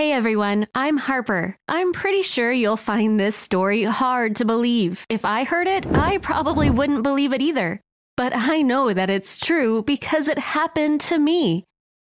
[0.00, 1.58] Hey everyone, I'm Harper.
[1.68, 5.04] I'm pretty sure you'll find this story hard to believe.
[5.10, 7.82] If I heard it, I probably wouldn't believe it either.
[8.16, 11.64] But I know that it's true because it happened to me.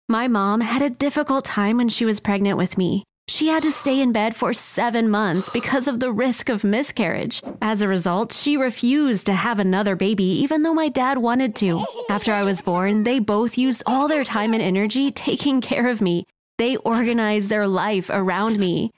[0.10, 3.04] My mom had a difficult time when she was pregnant with me.
[3.28, 7.44] She had to stay in bed for seven months because of the risk of miscarriage.
[7.62, 11.86] As a result, she refused to have another baby, even though my dad wanted to.
[12.10, 16.02] After I was born, they both used all their time and energy taking care of
[16.02, 16.26] me.
[16.64, 18.92] They organized their life around me.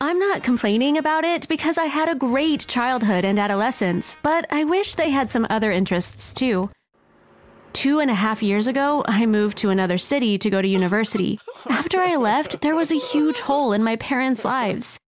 [0.00, 4.64] I'm not complaining about it because I had a great childhood and adolescence, but I
[4.64, 6.70] wish they had some other interests too.
[7.72, 11.38] Two and a half years ago, I moved to another city to go to university.
[11.70, 14.98] After I left, there was a huge hole in my parents' lives.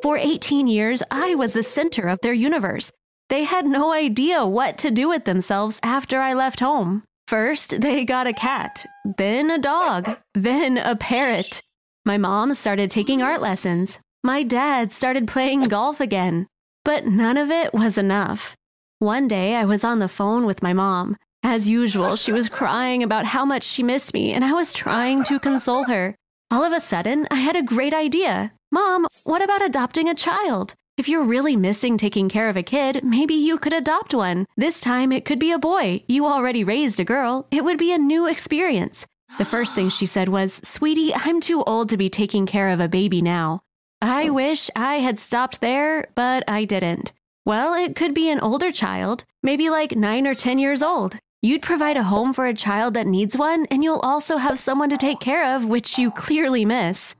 [0.00, 2.90] For 18 years, I was the center of their universe.
[3.28, 7.02] They had no idea what to do with themselves after I left home.
[7.28, 11.60] First, they got a cat, then a dog, then a parrot.
[12.04, 13.98] My mom started taking art lessons.
[14.22, 16.46] My dad started playing golf again.
[16.84, 18.54] But none of it was enough.
[19.00, 21.16] One day, I was on the phone with my mom.
[21.42, 25.24] As usual, she was crying about how much she missed me, and I was trying
[25.24, 26.14] to console her.
[26.52, 28.52] All of a sudden, I had a great idea.
[28.70, 30.74] Mom, what about adopting a child?
[30.96, 34.46] If you're really missing taking care of a kid, maybe you could adopt one.
[34.56, 36.02] This time it could be a boy.
[36.08, 37.46] You already raised a girl.
[37.50, 39.06] It would be a new experience.
[39.36, 42.80] The first thing she said was, Sweetie, I'm too old to be taking care of
[42.80, 43.60] a baby now.
[44.00, 47.12] I wish I had stopped there, but I didn't.
[47.44, 51.18] Well, it could be an older child, maybe like 9 or 10 years old.
[51.42, 54.88] You'd provide a home for a child that needs one, and you'll also have someone
[54.88, 57.14] to take care of, which you clearly miss.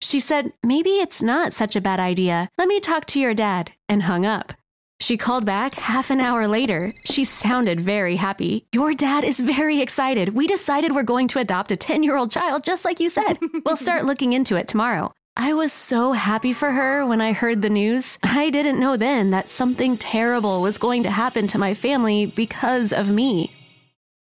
[0.00, 2.48] She said, Maybe it's not such a bad idea.
[2.58, 4.52] Let me talk to your dad, and hung up.
[5.00, 6.94] She called back half an hour later.
[7.04, 8.66] She sounded very happy.
[8.72, 10.30] Your dad is very excited.
[10.30, 13.38] We decided we're going to adopt a 10 year old child, just like you said.
[13.64, 15.12] We'll start looking into it tomorrow.
[15.36, 18.18] I was so happy for her when I heard the news.
[18.22, 22.92] I didn't know then that something terrible was going to happen to my family because
[22.92, 23.52] of me.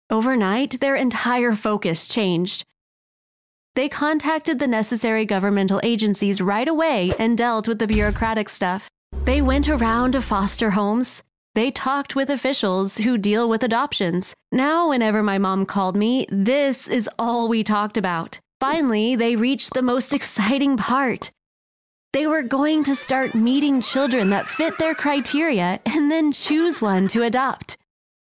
[0.09, 2.66] Overnight, their entire focus changed.
[3.75, 8.88] They contacted the necessary governmental agencies right away and dealt with the bureaucratic stuff.
[9.25, 11.23] They went around to foster homes.
[11.56, 14.35] They talked with officials who deal with adoptions.
[14.51, 18.39] Now, whenever my mom called me, this is all we talked about.
[18.59, 21.31] Finally, they reached the most exciting part.
[22.12, 27.07] They were going to start meeting children that fit their criteria and then choose one
[27.07, 27.78] to adopt.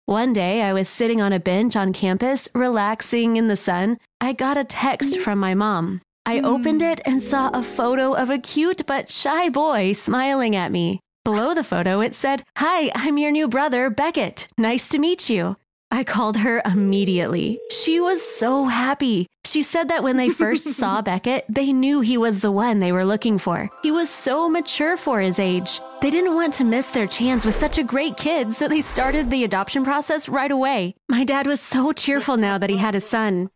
[0.07, 3.99] One day, I was sitting on a bench on campus, relaxing in the sun.
[4.21, 5.21] I got a text mm.
[5.21, 6.01] from my mom.
[6.25, 6.45] I mm.
[6.45, 11.01] opened it and saw a photo of a cute but shy boy smiling at me.
[11.25, 14.47] Below the photo, it said, Hi, I'm your new brother, Beckett.
[14.57, 15.57] Nice to meet you.
[15.91, 17.59] I called her immediately.
[17.71, 19.27] She was so happy.
[19.45, 22.93] She said that when they first saw Beckett, they knew he was the one they
[22.93, 23.69] were looking for.
[23.83, 25.81] He was so mature for his age.
[26.03, 29.31] They didn't want to miss their chance with such a great kid, so they started
[29.31, 30.95] the adoption process right away.
[31.09, 33.49] My dad was so cheerful now that he had a son.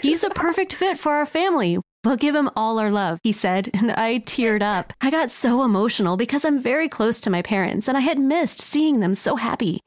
[0.00, 1.78] He's a perfect fit for our family.
[2.02, 4.92] We'll give him all our love, he said, and I teared up.
[5.00, 8.60] I got so emotional because I'm very close to my parents and I had missed
[8.62, 9.80] seeing them so happy.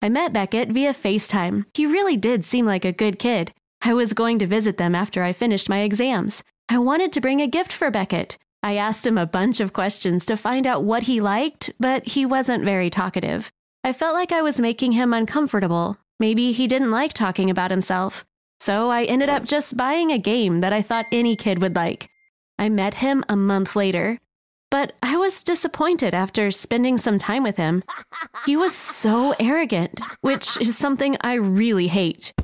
[0.00, 1.64] I met Beckett via FaceTime.
[1.74, 3.52] He really did seem like a good kid.
[3.82, 6.44] I was going to visit them after I finished my exams.
[6.68, 8.38] I wanted to bring a gift for Beckett.
[8.62, 12.26] I asked him a bunch of questions to find out what he liked, but he
[12.26, 13.52] wasn't very talkative.
[13.84, 15.96] I felt like I was making him uncomfortable.
[16.18, 18.24] Maybe he didn't like talking about himself.
[18.60, 22.10] So I ended up just buying a game that I thought any kid would like.
[22.58, 24.18] I met him a month later.
[24.70, 27.82] But I was disappointed after spending some time with him.
[28.44, 32.34] He was so arrogant, which is something I really hate.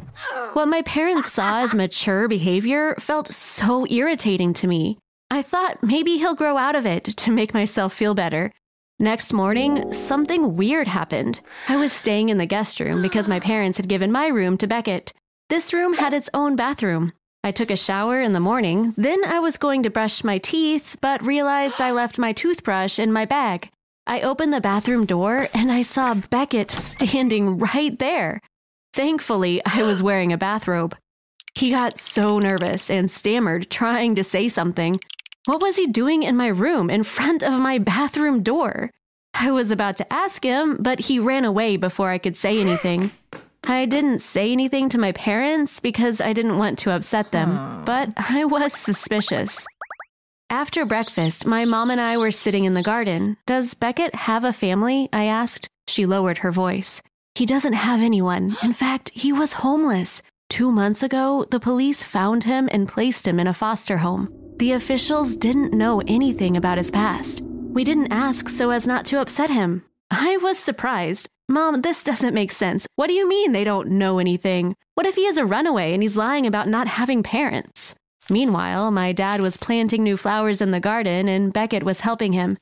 [0.55, 4.99] What my parents saw as mature behavior felt so irritating to me.
[5.35, 8.53] I thought maybe he'll grow out of it to make myself feel better.
[9.01, 11.41] Next morning, something weird happened.
[11.69, 14.69] I was staying in the guest room because my parents had given my room to
[14.69, 15.13] Beckett.
[15.49, 17.15] This room had its own bathroom.
[17.43, 20.99] I took a shower in the morning, then I was going to brush my teeth,
[21.01, 23.71] but realized I left my toothbrush in my bag.
[24.07, 28.41] I opened the bathroom door and I saw Beckett standing right there.
[28.93, 30.97] Thankfully, I was wearing a bathrobe.
[31.57, 35.01] He got so nervous and stammered, trying to say something.
[35.47, 38.91] What was he doing in my room in front of my bathroom door?
[39.35, 43.11] I was about to ask him, but he ran away before I could say anything.
[43.67, 48.11] I didn't say anything to my parents because I didn't want to upset them, but
[48.17, 49.67] I was suspicious.
[50.49, 53.37] After breakfast, my mom and I were sitting in the garden.
[53.47, 55.11] Does Beckett have a family?
[55.13, 55.69] I asked.
[55.89, 57.03] She lowered her voice.
[57.35, 58.57] He doesn't have anyone.
[58.63, 60.23] In fact, he was homeless.
[60.49, 64.44] Two months ago, the police found him and placed him in a foster home.
[64.57, 67.41] The officials didn't know anything about his past.
[67.43, 69.85] We didn't ask so as not to upset him.
[70.13, 71.29] I was surprised.
[71.49, 72.87] Mom, this doesn't make sense.
[72.95, 74.77] What do you mean they don't know anything?
[74.95, 77.97] What if he is a runaway and he's lying about not having parents?
[78.31, 82.57] Meanwhile, my dad was planting new flowers in the garden and Beckett was helping him.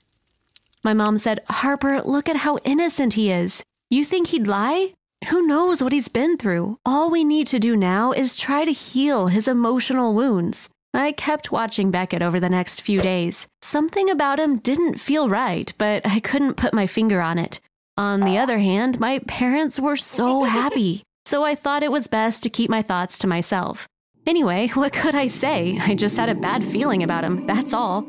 [0.82, 3.62] My mom said, Harper, look at how innocent he is.
[3.90, 4.94] You think he'd lie?
[5.28, 6.78] Who knows what he's been through?
[6.86, 10.70] All we need to do now is try to heal his emotional wounds.
[10.94, 13.48] I kept watching Beckett over the next few days.
[13.62, 17.60] Something about him didn't feel right, but I couldn't put my finger on it.
[17.96, 22.42] On the other hand, my parents were so happy, so I thought it was best
[22.42, 23.88] to keep my thoughts to myself.
[24.26, 25.78] Anyway, what could I say?
[25.80, 28.06] I just had a bad feeling about him, that's all.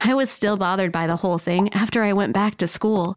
[0.00, 3.16] I was still bothered by the whole thing after I went back to school.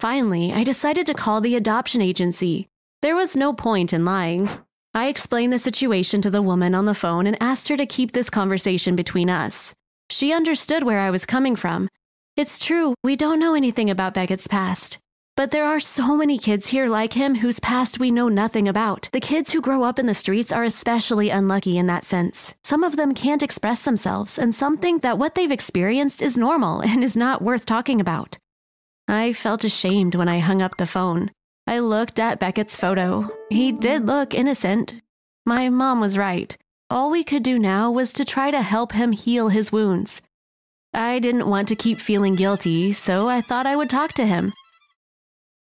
[0.00, 2.68] Finally, I decided to call the adoption agency.
[3.02, 4.48] There was no point in lying.
[4.94, 8.12] I explained the situation to the woman on the phone and asked her to keep
[8.12, 9.72] this conversation between us.
[10.10, 11.88] She understood where I was coming from.
[12.36, 14.98] It's true, we don't know anything about Beckett's past.
[15.34, 19.08] But there are so many kids here like him whose past we know nothing about.
[19.12, 22.52] The kids who grow up in the streets are especially unlucky in that sense.
[22.62, 26.80] Some of them can't express themselves, and some think that what they've experienced is normal
[26.84, 28.36] and is not worth talking about.
[29.08, 31.30] I felt ashamed when I hung up the phone.
[31.66, 33.30] I looked at Beckett's photo.
[33.48, 34.94] He did look innocent.
[35.46, 36.56] My mom was right.
[36.90, 40.20] All we could do now was to try to help him heal his wounds.
[40.92, 44.52] I didn't want to keep feeling guilty, so I thought I would talk to him.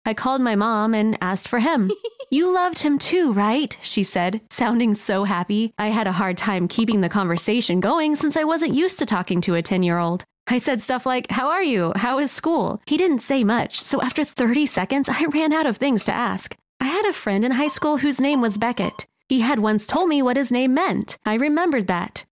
[0.04, 1.92] I called my mom and asked for him.
[2.32, 3.78] you loved him too, right?
[3.82, 5.74] She said, sounding so happy.
[5.78, 9.40] I had a hard time keeping the conversation going since I wasn't used to talking
[9.42, 10.26] to a 10 year old.
[10.48, 11.94] I said stuff like, How are you?
[11.96, 12.82] How is school?
[12.86, 16.56] He didn't say much, so after 30 seconds, I ran out of things to ask.
[16.80, 19.06] I had a friend in high school whose name was Beckett.
[19.30, 21.18] He had once told me what his name meant.
[21.26, 22.26] I remembered that.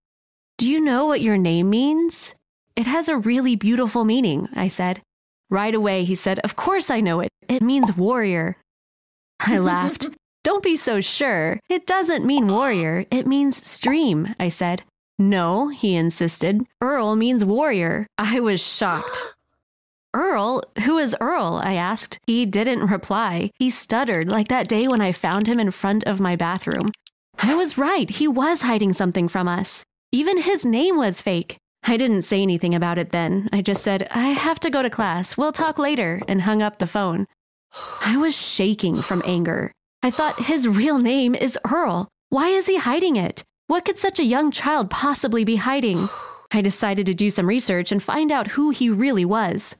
[0.58, 2.36] Do you know what your name means?
[2.76, 5.02] It has a really beautiful meaning, I said.
[5.50, 7.30] Right away, he said, Of course I know it.
[7.48, 8.58] It means warrior.
[9.40, 10.08] I laughed.
[10.44, 11.60] Don't be so sure.
[11.70, 14.84] It doesn't mean warrior, it means stream, I said.
[15.20, 16.62] No, he insisted.
[16.80, 18.08] Earl means warrior.
[18.18, 19.36] I was shocked.
[20.16, 20.64] Earl?
[20.86, 21.60] Who is Earl?
[21.62, 22.20] I asked.
[22.26, 23.52] He didn't reply.
[23.60, 26.92] He stuttered like that day when I found him in front of my bathroom.
[27.38, 28.10] I was right.
[28.10, 29.84] He was hiding something from us.
[30.14, 31.58] Even his name was fake.
[31.84, 33.50] I didn't say anything about it then.
[33.52, 35.38] I just said, I have to go to class.
[35.38, 37.28] We'll talk later, and hung up the phone.
[38.06, 39.72] I was shaking from anger.
[40.02, 42.08] I thought his real name is Earl.
[42.30, 43.44] Why is he hiding it?
[43.70, 46.10] What could such a young child possibly be hiding?
[46.52, 49.76] I decided to do some research and find out who he really was.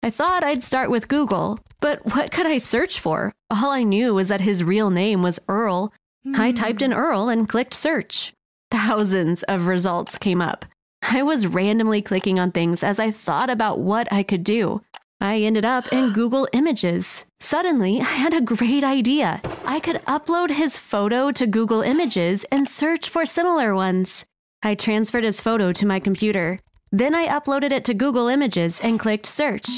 [0.00, 3.32] I thought I'd start with Google, but what could I search for?
[3.50, 5.92] All I knew was that his real name was Earl.
[6.24, 6.54] I hmm.
[6.54, 8.32] typed in Earl and clicked search.
[8.70, 10.64] Thousands of results came up.
[11.02, 14.82] I was randomly clicking on things as I thought about what I could do.
[15.20, 17.26] I ended up in Google Images.
[17.40, 19.42] Suddenly, I had a great idea.
[19.64, 24.24] I could upload his photo to Google Images and search for similar ones.
[24.62, 26.58] I transferred his photo to my computer.
[26.90, 29.68] Then I uploaded it to Google Images and clicked search.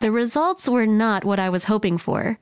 [0.00, 2.38] The results were not what I was hoping for.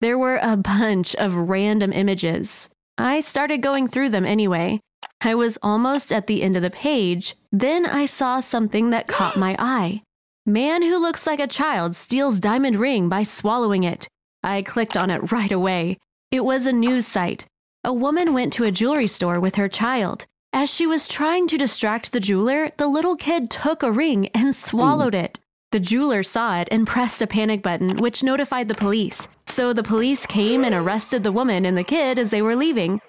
[0.00, 2.68] There were a bunch of random images.
[2.98, 4.80] I started going through them anyway.
[5.22, 7.34] I was almost at the end of the page.
[7.50, 10.02] Then I saw something that caught my eye.
[10.44, 14.06] Man who looks like a child steals diamond ring by swallowing it.
[14.44, 15.96] I clicked on it right away.
[16.30, 17.46] It was a news site.
[17.82, 20.26] A woman went to a jewelry store with her child.
[20.52, 24.54] As she was trying to distract the jeweler, the little kid took a ring and
[24.54, 25.40] swallowed it.
[25.72, 29.28] The jeweler saw it and pressed a panic button, which notified the police.
[29.46, 33.00] So the police came and arrested the woman and the kid as they were leaving.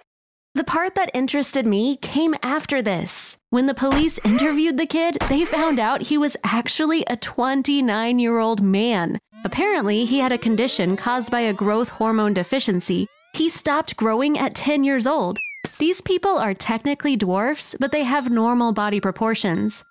[0.55, 3.37] The part that interested me came after this.
[3.49, 8.39] When the police interviewed the kid, they found out he was actually a 29 year
[8.39, 9.19] old man.
[9.43, 13.05] Apparently, he had a condition caused by a growth hormone deficiency.
[13.33, 15.37] He stopped growing at 10 years old.
[15.77, 19.83] These people are technically dwarfs, but they have normal body proportions.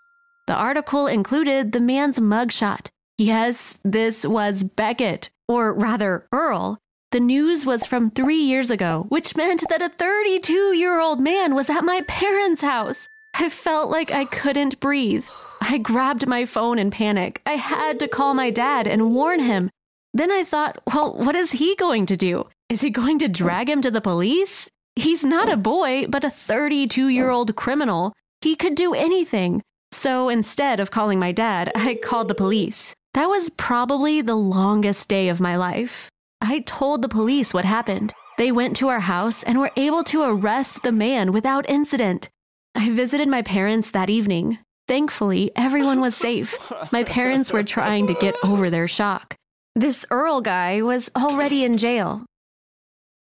[0.47, 2.89] The article included the man's mugshot.
[3.19, 6.79] Yes, this was Beckett, or rather, Earl.
[7.15, 11.55] The news was from three years ago, which meant that a 32 year old man
[11.55, 13.07] was at my parents' house.
[13.39, 15.25] I felt like I couldn't breathe.
[15.61, 17.41] I grabbed my phone in panic.
[17.47, 19.71] I had to call my dad and warn him.
[20.13, 22.49] Then I thought, well, what is he going to do?
[22.69, 24.69] Is he going to drag him to the police?
[24.97, 28.13] He's not a boy, but a 32 year old criminal.
[28.41, 29.63] He could do anything.
[29.93, 32.93] So instead of calling my dad, I called the police.
[33.13, 36.11] That was probably the longest day of my life.
[36.47, 38.13] I told the police what happened.
[38.37, 42.29] They went to our house and were able to arrest the man without incident.
[42.75, 44.59] I visited my parents that evening.
[44.87, 46.55] Thankfully, everyone was safe.
[46.93, 49.37] My parents were trying to get over their shock.
[49.75, 52.27] This Earl guy was already in jail.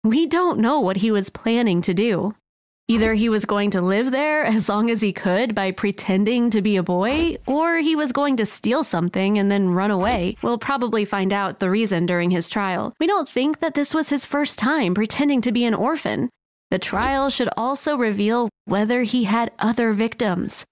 [0.04, 2.36] We don't know what he was planning to do.
[2.90, 6.62] Either he was going to live there as long as he could by pretending to
[6.62, 10.36] be a boy, or he was going to steal something and then run away.
[10.42, 12.94] We'll probably find out the reason during his trial.
[13.00, 16.30] We don't think that this was his first time pretending to be an orphan.
[16.72, 20.66] The trial should also reveal whether he had other victims.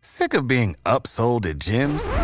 [0.00, 2.23] Sick of being upsold at gyms?